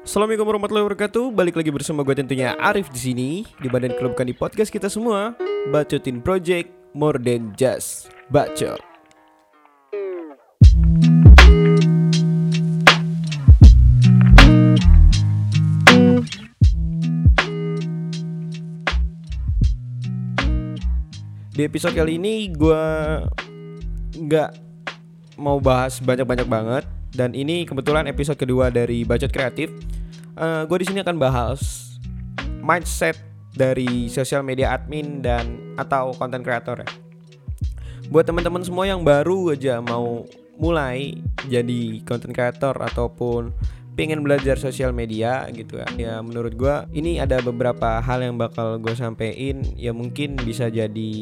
Assalamualaikum 0.00 0.48
warahmatullahi 0.48 0.86
wabarakatuh. 0.88 1.28
Balik 1.28 1.60
lagi 1.60 1.68
bersama 1.68 2.00
gue 2.00 2.16
tentunya 2.16 2.56
Arif 2.56 2.88
di 2.88 2.96
sini 2.96 3.30
di 3.60 3.68
badan 3.68 3.92
kelubkan 3.92 4.24
di 4.24 4.32
podcast 4.32 4.72
kita 4.72 4.88
semua. 4.88 5.36
Bacotin 5.68 6.24
Project 6.24 6.72
More 6.96 7.20
Than 7.20 7.52
Just 7.52 8.08
Bacot. 8.32 8.80
Di 21.52 21.60
episode 21.68 21.92
kali 21.92 22.16
ini 22.16 22.48
gue 22.48 22.84
nggak 24.16 24.50
mau 25.36 25.60
bahas 25.60 26.00
banyak-banyak 26.00 26.48
banget 26.48 26.88
dan 27.14 27.34
ini 27.34 27.66
kebetulan 27.66 28.06
episode 28.06 28.38
kedua 28.38 28.70
dari 28.70 29.02
Bacot 29.02 29.30
Kreatif. 29.30 29.70
Uh, 30.38 30.64
gue 30.64 30.78
di 30.80 30.86
sini 30.88 30.98
akan 31.02 31.18
bahas 31.18 31.92
mindset 32.62 33.18
dari 33.50 34.06
sosial 34.06 34.46
media 34.46 34.72
admin 34.78 35.18
dan 35.20 35.74
atau 35.74 36.14
konten 36.14 36.40
kreator 36.46 36.86
ya. 36.86 36.90
Buat 38.10 38.30
teman-teman 38.30 38.62
semua 38.62 38.86
yang 38.86 39.02
baru 39.02 39.54
aja 39.54 39.82
mau 39.82 40.26
mulai 40.60 41.18
jadi 41.48 42.02
konten 42.04 42.30
kreator 42.30 42.78
ataupun 42.78 43.54
pengen 44.00 44.24
belajar 44.24 44.56
sosial 44.56 44.96
media 44.96 45.44
gitu 45.52 45.76
ya. 45.76 45.88
Ya 46.00 46.14
menurut 46.24 46.56
gue 46.56 46.74
ini 46.96 47.20
ada 47.20 47.36
beberapa 47.44 48.00
hal 48.00 48.24
yang 48.24 48.40
bakal 48.40 48.80
gue 48.80 48.96
sampein. 48.96 49.60
Ya 49.76 49.92
mungkin 49.92 50.40
bisa 50.40 50.72
jadi 50.72 51.12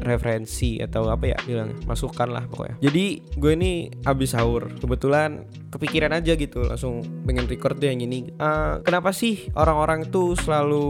referensi 0.00 0.80
atau 0.80 1.12
apa 1.12 1.36
ya 1.36 1.38
bilang 1.44 1.76
masukan 1.84 2.32
lah 2.32 2.48
pokoknya. 2.48 2.80
Jadi 2.80 3.20
gue 3.36 3.52
ini 3.52 3.92
abis 4.08 4.32
sahur 4.32 4.72
kebetulan 4.80 5.44
kepikiran 5.68 6.16
aja 6.16 6.40
gitu 6.40 6.64
langsung 6.64 7.04
pengen 7.28 7.44
record 7.44 7.76
deh 7.76 7.92
yang 7.92 8.00
ini. 8.00 8.32
Uh, 8.40 8.80
kenapa 8.80 9.12
sih 9.12 9.52
orang-orang 9.52 10.08
tuh 10.08 10.32
selalu 10.40 10.88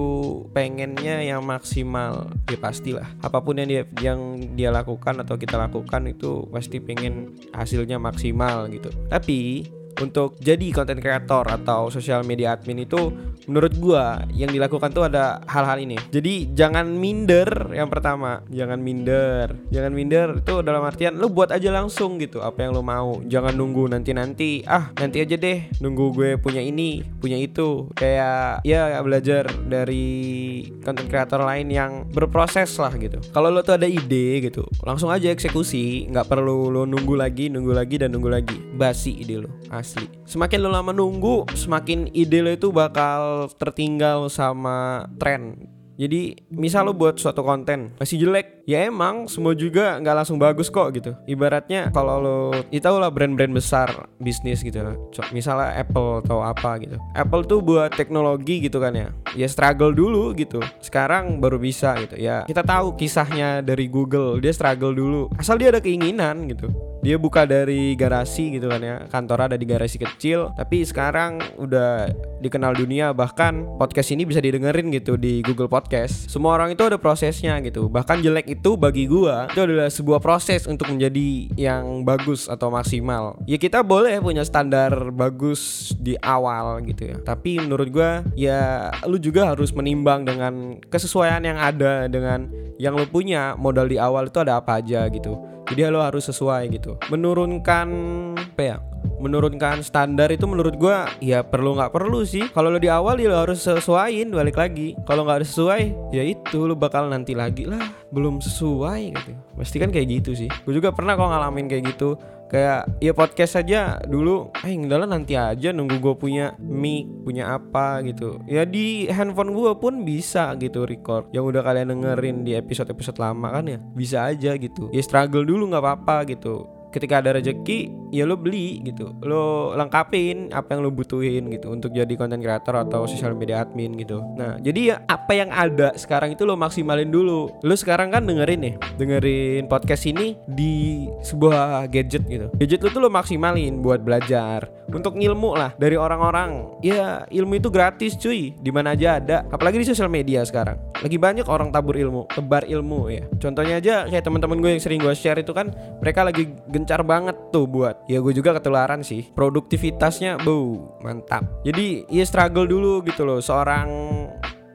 pengennya 0.54 1.26
yang 1.26 1.42
maksimal? 1.42 2.30
Ya 2.46 2.58
pastilah. 2.62 3.10
Apa 3.18 3.42
pun 3.42 3.58
yang 3.58 3.66
dia 3.66 3.82
yang 3.98 4.38
dia 4.54 4.70
lakukan 4.70 5.18
atau 5.26 5.34
kita 5.34 5.58
lakukan 5.58 6.06
itu 6.06 6.46
pasti 6.54 6.78
pengen 6.78 7.34
hasilnya 7.50 7.98
maksimal 7.98 8.70
gitu. 8.70 8.94
Tapi 9.10 9.66
untuk 10.00 10.40
jadi 10.40 10.72
konten 10.72 10.98
kreator 10.98 11.46
atau 11.46 11.92
sosial 11.92 12.24
media 12.24 12.56
admin 12.56 12.88
itu 12.88 13.12
menurut 13.46 13.72
gua 13.78 14.24
yang 14.32 14.50
dilakukan 14.50 14.92
tuh 14.92 15.06
ada 15.06 15.40
hal-hal 15.48 15.80
ini. 15.80 15.96
Jadi 16.10 16.52
jangan 16.56 16.88
minder 16.88 17.72
yang 17.72 17.88
pertama, 17.92 18.44
jangan 18.48 18.80
minder. 18.80 19.52
Jangan 19.70 19.92
minder 19.92 20.28
itu 20.40 20.64
dalam 20.64 20.82
artian 20.84 21.16
lu 21.16 21.28
buat 21.30 21.52
aja 21.52 21.70
langsung 21.70 22.16
gitu 22.18 22.40
apa 22.40 22.66
yang 22.66 22.72
lu 22.76 22.82
mau. 22.84 23.20
Jangan 23.24 23.54
nunggu 23.54 23.90
nanti-nanti. 23.92 24.64
Ah, 24.66 24.92
nanti 24.96 25.20
aja 25.22 25.36
deh 25.36 25.70
nunggu 25.82 26.16
gue 26.16 26.30
punya 26.40 26.62
ini, 26.64 27.04
punya 27.20 27.36
itu. 27.36 27.88
Kayak 27.94 28.64
ya 28.64 28.96
belajar 29.00 29.50
dari 29.66 30.62
konten 30.84 31.06
kreator 31.10 31.42
lain 31.42 31.68
yang 31.68 32.06
berproses 32.08 32.70
lah 32.78 32.92
gitu. 32.96 33.18
Kalau 33.34 33.50
lo 33.50 33.60
tuh 33.60 33.76
ada 33.76 33.88
ide 33.88 34.40
gitu, 34.44 34.64
langsung 34.86 35.10
aja 35.10 35.28
eksekusi, 35.32 36.08
nggak 36.08 36.26
perlu 36.30 36.70
lo 36.70 36.82
nunggu 36.86 37.14
lagi, 37.18 37.50
nunggu 37.50 37.72
lagi 37.74 37.96
dan 38.00 38.14
nunggu 38.14 38.30
lagi. 38.30 38.58
Basi 38.80 39.20
ide 39.20 39.44
lo. 39.44 39.52
Asli. 39.68 40.08
Semakin 40.24 40.64
lo 40.64 40.72
lama 40.72 40.96
nunggu, 40.96 41.52
semakin 41.52 42.08
ide 42.16 42.40
lo 42.40 42.48
itu 42.48 42.72
bakal 42.72 43.52
tertinggal 43.60 44.32
sama 44.32 45.04
tren. 45.20 45.68
Jadi 46.00 46.32
misal 46.48 46.88
lo 46.88 46.96
buat 46.96 47.20
suatu 47.20 47.44
konten 47.44 47.92
masih 48.00 48.24
jelek, 48.24 48.64
ya 48.64 48.88
emang 48.88 49.28
semua 49.28 49.52
juga 49.52 50.00
nggak 50.00 50.16
langsung 50.16 50.40
bagus 50.40 50.72
kok 50.72 50.96
gitu. 50.96 51.12
Ibaratnya 51.28 51.92
kalau 51.92 52.16
lo, 52.16 52.38
ya 52.72 52.80
tau 52.80 52.96
lah 52.96 53.12
brand-brand 53.12 53.52
besar 53.52 54.08
bisnis 54.16 54.64
gitu. 54.64 54.80
Misalnya 55.28 55.76
Apple 55.76 56.24
atau 56.24 56.40
apa 56.40 56.80
gitu. 56.80 56.96
Apple 57.12 57.44
tuh 57.44 57.60
buat 57.60 57.92
teknologi 57.92 58.64
gitu 58.64 58.80
kan 58.80 58.96
ya. 58.96 59.12
Ya 59.36 59.44
struggle 59.44 59.92
dulu 59.92 60.32
gitu. 60.40 60.64
Sekarang 60.80 61.36
baru 61.36 61.60
bisa 61.60 61.92
gitu. 62.00 62.16
Ya 62.16 62.48
kita 62.48 62.64
tahu 62.64 62.96
kisahnya 62.96 63.60
dari 63.60 63.84
Google, 63.84 64.40
dia 64.40 64.56
struggle 64.56 64.96
dulu. 64.96 65.28
Asal 65.36 65.60
dia 65.60 65.68
ada 65.68 65.84
keinginan 65.84 66.48
gitu 66.48 66.72
dia 67.00 67.16
buka 67.16 67.48
dari 67.48 67.96
garasi 67.96 68.60
gitu 68.60 68.68
kan 68.68 68.80
ya. 68.80 68.96
Kantor 69.08 69.48
ada 69.50 69.56
di 69.56 69.64
garasi 69.64 69.96
kecil. 69.96 70.52
Tapi 70.52 70.84
sekarang 70.84 71.40
udah 71.56 72.12
dikenal 72.44 72.76
dunia. 72.76 73.16
Bahkan 73.16 73.80
podcast 73.80 74.12
ini 74.12 74.28
bisa 74.28 74.44
didengerin 74.44 74.92
gitu 74.92 75.16
di 75.16 75.40
Google 75.40 75.68
Podcast. 75.68 76.28
Semua 76.28 76.60
orang 76.60 76.76
itu 76.76 76.84
ada 76.84 77.00
prosesnya 77.00 77.56
gitu. 77.64 77.88
Bahkan 77.88 78.20
jelek 78.20 78.52
itu 78.52 78.76
bagi 78.76 79.08
gua 79.08 79.48
itu 79.48 79.60
adalah 79.64 79.88
sebuah 79.88 80.20
proses 80.20 80.68
untuk 80.68 80.92
menjadi 80.92 81.48
yang 81.56 82.04
bagus 82.04 82.52
atau 82.52 82.68
maksimal. 82.68 83.40
Ya 83.48 83.56
kita 83.56 83.80
boleh 83.80 84.20
punya 84.20 84.44
standar 84.44 84.92
bagus 85.08 85.92
di 85.96 86.20
awal 86.20 86.84
gitu 86.84 87.16
ya. 87.16 87.16
Tapi 87.24 87.64
menurut 87.64 87.88
gua 87.88 88.20
ya 88.36 88.92
lu 89.08 89.16
juga 89.16 89.48
harus 89.48 89.72
menimbang 89.72 90.28
dengan 90.28 90.76
kesesuaian 90.92 91.40
yang 91.40 91.56
ada 91.56 92.12
dengan 92.12 92.52
yang 92.76 92.92
lu 92.92 93.08
punya. 93.08 93.56
Modal 93.56 93.88
di 93.88 93.96
awal 93.96 94.28
itu 94.28 94.40
ada 94.40 94.60
apa 94.60 94.80
aja 94.84 95.08
gitu 95.08 95.49
jadi 95.70 95.86
lo 95.94 96.02
harus 96.02 96.26
sesuai 96.26 96.66
gitu. 96.74 96.98
Menurunkan 97.14 97.88
apa 98.34 98.62
ya 98.62 98.76
menurunkan 99.20 99.84
standar 99.84 100.32
itu 100.32 100.48
menurut 100.48 100.74
gue 100.80 100.96
ya 101.20 101.44
perlu 101.44 101.76
nggak 101.76 101.92
perlu 101.92 102.24
sih. 102.24 102.48
Kalau 102.50 102.72
lo 102.72 102.80
di 102.80 102.88
awal 102.88 103.20
ya 103.20 103.28
lo 103.28 103.44
harus 103.44 103.60
sesuaiin 103.60 104.32
balik 104.32 104.56
lagi. 104.56 104.96
Kalau 105.04 105.28
nggak 105.28 105.44
sesuai 105.44 106.12
ya 106.16 106.24
itu 106.24 106.64
lo 106.64 106.72
bakal 106.74 107.12
nanti 107.12 107.36
lagi 107.36 107.68
lah. 107.68 107.80
Belum 108.08 108.40
sesuai 108.40 109.00
gitu. 109.12 109.32
Pasti 109.54 109.76
kan 109.76 109.92
kayak 109.92 110.08
gitu 110.20 110.32
sih. 110.32 110.48
Gue 110.64 110.72
juga 110.72 110.90
pernah 110.90 111.14
kok 111.14 111.28
ngalamin 111.28 111.68
kayak 111.68 111.84
gitu. 111.94 112.16
Kayak 112.50 112.98
ya 112.98 113.14
podcast 113.14 113.62
aja 113.62 114.02
dulu 114.02 114.50
eh 114.66 114.74
udahlah 114.74 115.06
nanti 115.06 115.38
aja 115.38 115.70
nunggu 115.70 116.02
gue 116.02 116.14
punya 116.18 116.58
mic 116.58 117.06
punya 117.22 117.54
apa 117.54 118.02
gitu. 118.02 118.42
Ya 118.50 118.66
di 118.66 119.06
handphone 119.06 119.54
gue 119.54 119.70
pun 119.78 120.02
bisa 120.02 120.58
gitu 120.58 120.82
record. 120.82 121.30
Yang 121.30 121.54
udah 121.54 121.62
kalian 121.62 121.94
dengerin 121.94 122.42
di 122.42 122.58
episode 122.58 122.90
episode 122.90 123.22
lama 123.22 123.54
kan 123.54 123.70
ya 123.70 123.78
bisa 123.78 124.26
aja 124.26 124.58
gitu. 124.58 124.90
Ya 124.90 124.98
struggle 124.98 125.46
dulu 125.46 125.70
nggak 125.70 125.84
apa-apa 125.84 126.26
gitu 126.26 126.79
ketika 126.90 127.22
ada 127.22 127.38
rezeki 127.38 128.10
ya 128.10 128.26
lo 128.26 128.34
beli 128.36 128.82
gitu. 128.84 129.14
Lo 129.22 129.72
lengkapin 129.78 130.50
apa 130.50 130.74
yang 130.74 130.86
lo 130.86 130.90
butuhin 130.90 131.48
gitu 131.54 131.70
untuk 131.70 131.94
jadi 131.94 132.10
konten 132.18 132.42
kreator 132.42 132.82
atau 132.82 133.06
social 133.06 133.32
media 133.38 133.62
admin 133.62 133.94
gitu. 133.96 134.20
Nah 134.36 134.58
jadi 134.58 134.80
ya 134.82 134.96
apa 135.06 135.32
yang 135.32 135.50
ada 135.54 135.94
sekarang 135.94 136.34
itu 136.34 136.42
lo 136.42 136.58
maksimalin 136.58 137.08
dulu. 137.08 137.50
Lo 137.62 137.74
sekarang 137.78 138.10
kan 138.12 138.26
dengerin 138.26 138.60
nih 138.60 138.74
dengerin 138.98 139.64
podcast 139.70 140.04
ini 140.10 140.36
di 140.44 141.06
sebuah 141.22 141.86
gadget 141.88 142.26
gitu. 142.26 142.50
Gadget 142.58 142.80
lo 142.82 142.88
tuh 142.90 143.02
lo 143.06 143.10
maksimalin 143.10 143.80
buat 143.80 144.02
belajar 144.02 144.68
untuk 144.90 145.14
ilmu 145.16 145.54
lah 145.54 145.70
dari 145.78 145.94
orang-orang. 145.94 146.82
Ya 146.82 147.24
ilmu 147.30 147.62
itu 147.62 147.70
gratis 147.70 148.18
cuy 148.18 148.52
di 148.58 148.70
mana 148.74 148.98
aja 148.98 149.22
ada. 149.22 149.46
Apalagi 149.48 149.80
di 149.80 149.86
sosial 149.86 150.10
media 150.10 150.42
sekarang 150.42 150.89
lagi 151.00 151.16
banyak 151.16 151.46
orang 151.48 151.72
tabur 151.72 151.96
ilmu 151.96 152.28
tebar 152.30 152.64
ilmu 152.68 153.08
ya. 153.08 153.24
Contohnya 153.40 153.80
aja 153.80 153.94
kayak 154.06 154.24
teman-teman 154.24 154.60
gue 154.60 154.70
yang 154.76 154.82
sering 154.82 155.00
gue 155.00 155.12
share 155.16 155.40
itu 155.40 155.52
kan 155.56 155.72
mereka 155.98 156.24
lagi 156.24 156.52
gencar 156.68 157.00
banget 157.02 157.36
tuh 157.50 157.64
buat 157.64 158.04
ya 158.06 158.20
gue 158.20 158.32
juga 158.36 158.56
ketularan 158.56 159.00
sih 159.00 159.28
produktivitasnya 159.32 160.40
bu 160.44 160.80
mantap. 161.00 161.44
Jadi 161.64 162.04
ya 162.12 162.24
struggle 162.28 162.68
dulu 162.68 163.00
gitu 163.04 163.24
loh 163.24 163.40
seorang 163.40 163.88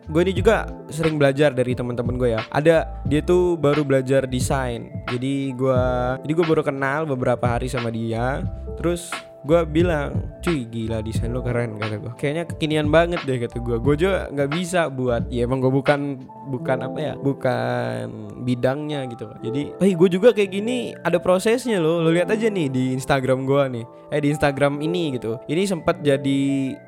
gue 0.05 0.21
ini 0.21 0.33
juga 0.37 0.69
sering 0.93 1.17
belajar 1.17 1.49
dari 1.53 1.73
teman-teman 1.73 2.15
gue 2.17 2.29
ya. 2.37 2.41
Ada 2.53 3.01
dia 3.05 3.21
tuh 3.25 3.57
baru 3.57 3.81
belajar 3.81 4.29
desain. 4.29 4.89
Jadi 5.09 5.53
gue 5.53 5.83
jadi 6.25 6.31
gue 6.33 6.45
baru 6.45 6.61
kenal 6.61 7.09
beberapa 7.09 7.57
hari 7.57 7.69
sama 7.69 7.89
dia. 7.89 8.45
Terus 8.77 9.09
gue 9.45 9.61
bilang 9.69 10.09
cuy 10.41 10.65
gila 10.65 11.01
desain 11.05 11.29
lo 11.29 11.41
keren 11.45 11.77
kata 11.77 11.95
gue 12.01 12.13
kayaknya 12.17 12.43
kekinian 12.49 12.89
banget 12.89 13.21
deh 13.25 13.37
kata 13.37 13.61
gue 13.61 13.77
gue 13.77 13.95
juga 13.97 14.29
nggak 14.33 14.49
bisa 14.49 14.89
buat 14.89 15.29
ya 15.29 15.45
emang 15.45 15.61
gue 15.61 15.71
bukan 15.73 16.25
bukan 16.49 16.77
apa 16.85 16.99
ya 17.01 17.13
bukan 17.17 18.05
bidangnya 18.45 19.09
gitu 19.09 19.25
jadi 19.41 19.61
eh 19.81 19.93
gue 19.93 20.09
juga 20.09 20.33
kayak 20.33 20.51
gini 20.53 20.93
ada 21.01 21.17
prosesnya 21.17 21.81
lo 21.81 22.01
lo 22.01 22.09
lihat 22.13 22.29
aja 22.29 22.49
nih 22.49 22.67
di 22.69 22.83
Instagram 22.95 23.45
gue 23.45 23.63
nih. 23.81 23.85
Eh 24.13 24.21
di 24.21 24.29
Instagram 24.31 24.79
ini 24.79 25.17
gitu. 25.17 25.41
Ini 25.49 25.65
sempat 25.65 25.99
jadi 25.99 26.41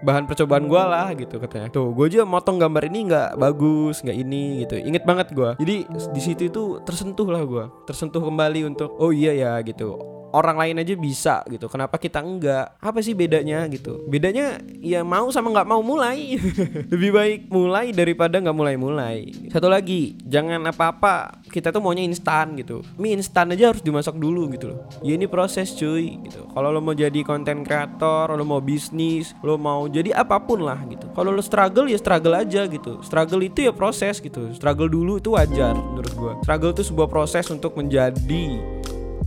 bahan 0.06 0.30
percobaan 0.30 0.70
gue 0.70 0.80
lah 0.80 1.12
gitu 1.18 1.42
katanya. 1.42 1.68
Tuh 1.74 1.92
gue 1.92 2.08
juga 2.14 2.24
motong 2.24 2.62
gambar 2.62 2.88
ini 2.88 3.00
nggak 3.12 3.30
bagus 3.42 4.06
nggak 4.06 4.18
ini 4.18 4.64
gitu. 4.64 4.80
Inget 4.80 5.04
banget 5.04 5.34
gue 5.34 5.58
jadi 5.60 5.76
di 5.90 6.22
situ 6.22 6.50
itu 6.50 6.64
tersentuh 6.86 7.28
lah 7.28 7.44
gue 7.44 7.66
tersentuh 7.90 8.22
kembali 8.22 8.70
untuk 8.70 8.94
oh 8.98 9.12
iya 9.12 9.34
ya 9.34 9.52
gitu 9.62 10.17
orang 10.38 10.58
lain 10.62 10.82
aja 10.82 10.94
bisa 10.94 11.36
gitu. 11.50 11.66
Kenapa 11.66 11.98
kita 11.98 12.22
enggak? 12.22 12.78
Apa 12.78 13.02
sih 13.02 13.18
bedanya 13.18 13.66
gitu? 13.68 14.06
Bedanya 14.06 14.62
ya 14.80 15.02
mau 15.02 15.34
sama 15.34 15.50
nggak 15.50 15.70
mau 15.70 15.82
mulai. 15.82 16.38
Lebih 16.94 17.12
baik 17.12 17.42
mulai 17.50 17.90
daripada 17.90 18.38
nggak 18.38 18.58
mulai 18.58 18.76
mulai 18.78 19.18
satu 19.48 19.74
lagi 19.74 20.14
jangan 20.28 20.60
apa-apa 20.70 21.42
kita 21.50 21.72
tuh 21.72 21.82
maunya 21.82 22.04
instan 22.04 22.54
gitu. 22.60 22.84
Mie 23.00 23.16
instan 23.18 23.50
aja 23.56 23.72
harus 23.74 23.82
dimasak 23.82 24.14
dulu 24.20 24.52
gitu 24.54 24.70
loh. 24.76 24.86
Ya 25.02 25.16
ini 25.16 25.26
proses 25.26 25.74
cuy 25.74 26.20
gitu. 26.28 26.46
Kalau 26.52 26.70
lo 26.70 26.84
mau 26.84 26.94
jadi 26.94 27.24
konten 27.24 27.64
kreator 27.64 28.36
lo 28.36 28.44
mau 28.44 28.62
bisnis 28.62 29.34
lo 29.42 29.58
mau 29.58 29.88
jadi 29.88 30.14
apa 30.14 30.38
pun 30.44 30.62
lah 30.62 30.78
gitu. 30.92 31.10
Kalau 31.16 31.34
lo 31.34 31.42
struggle 31.42 31.88
ya 31.90 31.98
struggle 31.98 32.36
aja 32.36 32.68
gitu. 32.68 33.02
Struggle 33.02 33.42
itu 33.42 33.66
ya 33.66 33.74
proses 33.74 34.20
gitu. 34.20 34.52
Struggle 34.54 34.92
dulu 34.92 35.18
itu 35.18 35.34
wajar 35.34 35.74
menurut 35.74 36.14
gua. 36.14 36.34
Struggle 36.44 36.76
itu 36.76 36.84
sebuah 36.86 37.10
proses 37.10 37.48
untuk 37.50 37.74
menjadi 37.80 38.60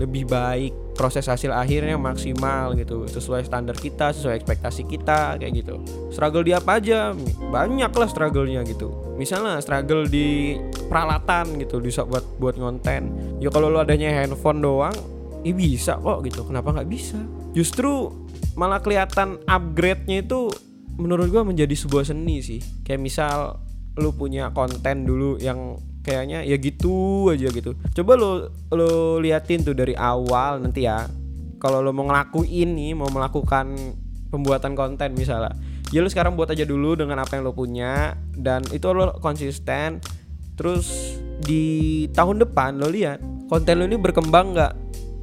lebih 0.01 0.25
baik 0.31 0.73
proses 1.01 1.25
hasil 1.25 1.49
akhirnya 1.57 1.97
maksimal 1.97 2.77
gitu. 2.77 3.09
Sesuai 3.09 3.49
standar 3.49 3.73
kita 3.73 4.13
sesuai 4.13 4.45
ekspektasi 4.45 4.85
kita 4.85 5.41
kayak 5.41 5.65
gitu. 5.65 5.81
Struggle 6.13 6.45
di 6.45 6.53
apa 6.53 6.77
aja? 6.77 7.17
Banyak 7.49 7.89
lah 7.89 8.09
struggle-nya 8.13 8.61
gitu. 8.69 9.17
Misalnya 9.17 9.57
struggle 9.65 10.05
di 10.05 10.61
peralatan 10.93 11.57
gitu 11.57 11.81
bisa 11.81 12.05
buat 12.05 12.37
buat 12.37 12.61
konten 12.61 13.15
ya 13.41 13.49
kalau 13.49 13.73
lo 13.73 13.81
adanya 13.81 14.13
handphone 14.13 14.61
doang 14.61 14.93
ya 15.41 15.57
bisa 15.57 15.97
kok 15.97 16.21
gitu. 16.29 16.45
Kenapa 16.45 16.77
nggak 16.77 16.91
bisa? 16.93 17.17
Justru 17.57 18.13
malah 18.61 18.85
kelihatan 18.85 19.41
upgrade-nya 19.49 20.21
itu 20.21 20.53
menurut 21.01 21.33
gua 21.33 21.49
menjadi 21.49 21.73
sebuah 21.73 22.13
seni 22.13 22.45
sih. 22.45 22.61
Kayak 22.85 23.01
misal 23.01 23.57
lu 23.99 24.15
punya 24.15 24.55
konten 24.55 25.03
dulu 25.09 25.41
yang 25.41 25.79
kayaknya 26.01 26.47
ya 26.47 26.57
gitu 26.57 27.29
aja 27.33 27.49
gitu. 27.51 27.77
Coba 27.97 28.13
lo 28.17 28.31
lo 28.73 29.19
liatin 29.19 29.65
tuh 29.67 29.77
dari 29.77 29.93
awal 29.97 30.63
nanti 30.63 30.87
ya. 30.87 31.07
Kalau 31.61 31.85
lo 31.85 31.93
mau 31.93 32.09
ngelakuin 32.09 32.73
nih 32.73 32.93
mau 32.97 33.11
melakukan 33.13 33.77
pembuatan 34.33 34.73
konten 34.73 35.13
misalnya. 35.13 35.53
Ya 35.91 36.01
lo 36.01 36.09
sekarang 36.09 36.39
buat 36.39 36.49
aja 36.49 36.63
dulu 36.63 36.95
dengan 36.95 37.21
apa 37.21 37.37
yang 37.37 37.45
lo 37.45 37.53
punya 37.53 38.15
dan 38.33 38.65
itu 38.71 38.87
lo 38.95 39.19
konsisten. 39.21 40.01
Terus 40.57 41.17
di 41.41 42.05
tahun 42.13 42.41
depan 42.45 42.81
lo 42.81 42.89
lihat 42.89 43.21
konten 43.49 43.81
lo 43.81 43.85
ini 43.85 43.99
berkembang 44.01 44.57
nggak 44.57 44.73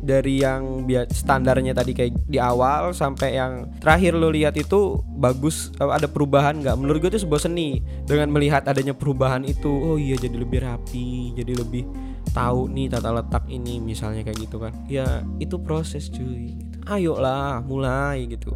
dari 0.01 0.41
yang 0.45 0.85
standarnya 1.09 1.73
tadi 1.73 1.91
kayak 1.97 2.13
di 2.29 2.37
awal 2.37 2.93
sampai 2.93 3.37
yang 3.37 3.67
terakhir 3.81 4.13
lo 4.13 4.29
lihat 4.29 4.53
itu 4.55 5.01
bagus 5.17 5.73
ada 5.81 6.05
perubahan 6.05 6.61
nggak? 6.61 6.75
Menurut 6.77 6.99
gue 7.07 7.11
itu 7.17 7.25
sebuah 7.25 7.49
seni 7.49 7.81
dengan 8.05 8.29
melihat 8.31 8.63
adanya 8.69 8.93
perubahan 8.93 9.43
itu 9.43 9.69
oh 9.69 9.97
iya 9.97 10.15
jadi 10.15 10.37
lebih 10.37 10.61
rapi 10.63 11.33
jadi 11.33 11.53
lebih 11.57 11.83
tahu 12.31 12.69
nih 12.69 12.91
tata 12.91 13.09
letak 13.09 13.43
ini 13.49 13.81
misalnya 13.81 14.21
kayak 14.21 14.37
gitu 14.45 14.61
kan. 14.61 14.73
Ya 14.85 15.25
itu 15.41 15.57
proses 15.57 16.13
cuy 16.13 16.53
ayolah 16.87 17.59
mulai 17.65 18.29
gitu 18.31 18.55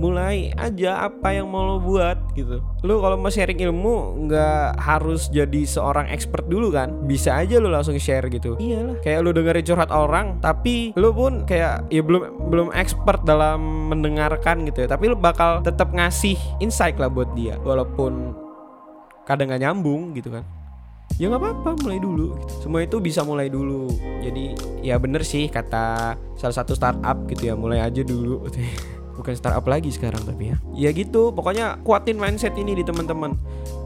mulai 0.00 0.48
aja 0.56 1.04
apa 1.04 1.36
yang 1.36 1.52
mau 1.52 1.68
lo 1.68 1.76
buat 1.76 2.32
gitu. 2.32 2.64
Lo 2.80 3.04
kalau 3.04 3.20
mau 3.20 3.28
sharing 3.28 3.60
ilmu 3.60 4.26
nggak 4.26 4.80
harus 4.80 5.28
jadi 5.28 5.68
seorang 5.68 6.08
expert 6.08 6.48
dulu 6.48 6.72
kan. 6.72 7.04
Bisa 7.04 7.36
aja 7.36 7.60
lo 7.60 7.68
langsung 7.68 8.00
share 8.00 8.32
gitu. 8.32 8.56
Iyalah. 8.56 9.04
Kayak 9.04 9.20
lo 9.20 9.30
dengerin 9.36 9.64
curhat 9.68 9.92
orang 9.92 10.40
tapi 10.40 10.96
lo 10.96 11.12
pun 11.12 11.44
kayak 11.44 11.92
ya 11.92 12.00
belum 12.00 12.48
belum 12.48 12.68
expert 12.72 13.28
dalam 13.28 13.92
mendengarkan 13.92 14.64
gitu 14.64 14.88
ya. 14.88 14.88
Tapi 14.88 15.12
lo 15.12 15.20
bakal 15.20 15.60
tetap 15.60 15.92
ngasih 15.92 16.40
insight 16.64 16.96
lah 16.96 17.12
buat 17.12 17.28
dia 17.36 17.60
walaupun 17.60 18.32
kadang 19.28 19.52
nggak 19.52 19.62
nyambung 19.68 20.16
gitu 20.16 20.32
kan. 20.32 20.48
Ya 21.20 21.28
nggak 21.28 21.42
apa-apa 21.42 21.84
mulai 21.84 22.00
dulu 22.00 22.32
gitu. 22.40 22.54
semua 22.64 22.80
itu 22.80 22.96
bisa 22.96 23.20
mulai 23.20 23.52
dulu. 23.52 23.92
Jadi 24.24 24.56
ya 24.80 24.96
bener 24.96 25.20
sih 25.20 25.52
kata 25.52 26.16
salah 26.40 26.56
satu 26.56 26.72
startup 26.72 27.28
gitu 27.28 27.52
ya 27.52 27.54
mulai 27.58 27.84
aja 27.84 28.00
dulu 28.00 28.48
bukan 29.16 29.34
startup 29.34 29.66
lagi 29.66 29.90
sekarang 29.90 30.22
tapi 30.22 30.54
ya. 30.54 30.56
Ya 30.74 30.90
gitu 30.94 31.34
pokoknya 31.34 31.80
kuatin 31.82 32.16
mindset 32.18 32.54
ini 32.58 32.78
di 32.78 32.84
teman-teman. 32.86 33.34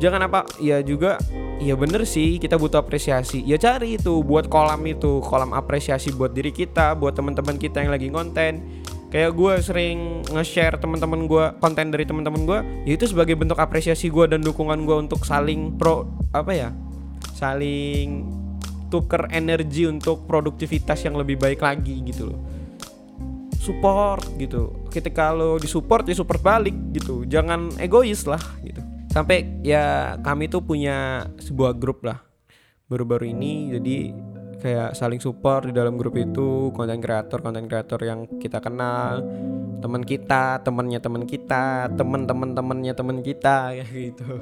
Jangan 0.03 0.27
apa 0.27 0.41
ya 0.59 0.83
juga 0.85 1.21
ya 1.63 1.79
bener 1.79 2.05
sih 2.05 2.37
kita 2.43 2.59
butuh 2.59 2.83
apresiasi. 2.83 3.41
Ya 3.45 3.57
cari 3.57 3.97
itu 3.97 4.21
buat 4.25 4.51
kolam 4.51 4.83
itu 4.85 5.23
kolam 5.25 5.57
apresiasi 5.57 6.13
buat 6.13 6.35
diri 6.35 6.51
kita 6.51 6.97
buat 6.99 7.15
teman-teman 7.15 7.57
kita 7.57 7.85
yang 7.85 7.93
lagi 7.93 8.09
konten 8.11 8.85
kayak 9.15 9.31
gue 9.31 9.55
sering 9.63 10.27
nge-share 10.27 10.75
teman-teman 10.75 11.31
gue 11.31 11.45
konten 11.63 11.95
dari 11.95 12.03
teman-teman 12.03 12.43
gue 12.51 12.59
ya 12.83 12.99
itu 12.99 13.07
sebagai 13.07 13.39
bentuk 13.39 13.55
apresiasi 13.63 14.11
gue 14.11 14.27
dan 14.27 14.43
dukungan 14.43 14.83
gue 14.83 15.07
untuk 15.07 15.23
saling 15.23 15.79
pro 15.79 16.03
apa 16.35 16.51
ya 16.51 16.75
saling 17.39 18.27
tuker 18.91 19.31
energi 19.31 19.87
untuk 19.87 20.27
produktivitas 20.27 21.07
yang 21.07 21.15
lebih 21.15 21.39
baik 21.39 21.63
lagi 21.63 22.03
gitu 22.03 22.35
loh 22.35 22.54
support 23.65 24.21
gitu. 24.37 24.85
Ketika 24.93 25.33
lo 25.33 25.57
disupport 25.57 26.05
ya 26.05 26.13
support 26.13 26.45
balik 26.45 26.77
gitu. 26.93 27.25
Jangan 27.25 27.81
egois 27.81 28.29
lah 28.29 28.41
gitu. 28.61 28.85
Sampai 29.09 29.65
ya 29.65 30.15
kami 30.21 30.53
tuh 30.53 30.61
punya 30.61 31.25
sebuah 31.41 31.73
grup 31.81 32.05
lah 32.05 32.21
baru-baru 32.93 33.33
ini. 33.33 33.73
Jadi 33.73 33.97
kayak 34.61 34.93
saling 34.97 35.21
support 35.21 35.69
di 35.69 35.73
dalam 35.73 35.97
grup 35.97 36.17
itu 36.17 36.73
konten 36.73 37.01
kreator 37.01 37.41
konten 37.41 37.69
kreator 37.69 38.01
yang 38.01 38.25
kita 38.41 38.61
kenal 38.65 39.21
teman 39.85 40.01
kita 40.01 40.65
temannya 40.65 40.97
teman 40.97 41.29
kita 41.29 41.93
teman 41.93 42.25
teman 42.25 42.57
temannya 42.57 42.93
teman 42.97 43.21
kita 43.21 43.57
ya 43.79 43.85
gitu. 43.85 44.41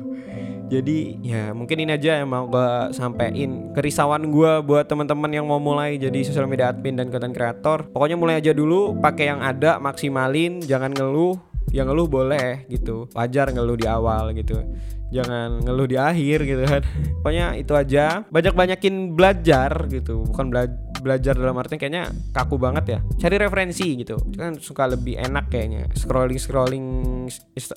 Jadi 0.70 1.18
ya 1.18 1.50
mungkin 1.50 1.82
ini 1.82 1.98
aja 1.98 2.22
yang 2.22 2.30
mau 2.30 2.46
gue 2.46 2.94
sampein. 2.94 3.74
Kerisauan 3.74 4.30
gue 4.30 4.52
buat 4.62 4.86
teman-teman 4.86 5.34
yang 5.34 5.50
mau 5.50 5.58
mulai 5.58 5.98
jadi 5.98 6.22
sosial 6.22 6.46
media 6.46 6.70
admin 6.70 6.94
dan 6.94 7.10
konten 7.10 7.34
kreator 7.34 7.90
pokoknya 7.90 8.14
mulai 8.14 8.38
aja 8.38 8.54
dulu 8.54 8.94
pakai 9.02 9.34
yang 9.34 9.42
ada 9.42 9.82
maksimalin 9.82 10.62
jangan 10.62 10.94
ngeluh. 10.94 11.34
Yang 11.72 11.86
ngeluh 11.90 12.06
boleh 12.06 12.68
gitu. 12.70 13.10
Wajar 13.16 13.50
ngeluh 13.50 13.74
di 13.80 13.86
awal 13.90 14.36
gitu. 14.38 14.60
Jangan 15.08 15.64
ngeluh 15.64 15.88
di 15.88 15.96
akhir 15.96 16.44
gitu 16.44 16.62
kan. 16.68 16.82
Pokoknya 17.24 17.56
itu 17.56 17.72
aja. 17.72 18.28
Banyak 18.28 18.52
banyakin 18.52 19.16
belajar 19.16 19.88
gitu. 19.88 20.20
Bukan 20.28 20.52
belajar 20.52 20.91
belajar 21.02 21.34
dalam 21.34 21.58
artinya 21.58 21.80
kayaknya 21.82 22.04
kaku 22.30 22.56
banget 22.56 22.84
ya. 22.86 22.98
Cari 23.18 23.36
referensi 23.42 23.86
gitu. 23.98 24.16
Kan 24.38 24.62
suka 24.62 24.86
lebih 24.86 25.18
enak 25.18 25.50
kayaknya. 25.50 25.90
Scrolling 25.98 26.38
scrolling 26.38 26.86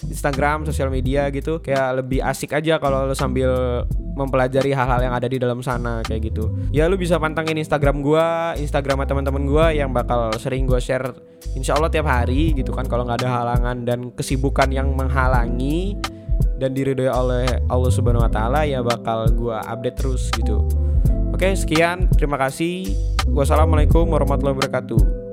Instagram 0.05 0.69
sosial 0.69 0.93
media 0.93 1.27
gitu. 1.33 1.59
Kayak 1.59 2.05
lebih 2.05 2.21
asik 2.21 2.53
aja 2.53 2.77
kalau 2.77 3.09
lo 3.09 3.17
sambil 3.17 3.83
mempelajari 4.15 4.71
hal-hal 4.71 5.01
yang 5.03 5.13
ada 5.17 5.27
di 5.27 5.41
dalam 5.41 5.59
sana 5.59 6.05
kayak 6.05 6.31
gitu. 6.31 6.53
Ya 6.71 6.87
lu 6.87 6.95
bisa 6.95 7.19
pantengin 7.19 7.59
Instagram 7.59 7.99
gua 8.05 8.55
Instagram 8.55 9.03
teman-teman 9.03 9.43
gua 9.43 9.75
yang 9.75 9.91
bakal 9.91 10.31
sering 10.39 10.69
gua 10.69 10.79
share 10.79 11.11
insya 11.57 11.75
Allah 11.75 11.91
tiap 11.91 12.07
hari 12.07 12.55
gitu 12.55 12.71
kan 12.71 12.87
kalau 12.87 13.03
nggak 13.03 13.25
ada 13.25 13.29
halangan 13.43 13.83
dan 13.83 13.99
kesibukan 14.15 14.71
yang 14.71 14.95
menghalangi 14.95 15.99
dan 16.55 16.71
diridhoi 16.71 17.11
oleh 17.11 17.47
Allah 17.67 17.91
Subhanahu 17.91 18.23
wa 18.23 18.31
taala 18.31 18.63
ya 18.63 18.79
bakal 18.79 19.27
gua 19.35 19.59
update 19.67 19.97
terus 19.99 20.31
gitu. 20.31 20.63
Oke, 21.35 21.51
sekian. 21.51 22.07
Terima 22.15 22.39
kasih. 22.39 22.95
Wassalamualaikum 23.27 24.07
warahmatullahi 24.07 24.55
wabarakatuh. 24.55 25.24